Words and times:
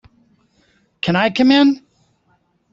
Can 1.01 1.15
I 1.15 1.29
come 1.29 1.51
in? 1.51 1.85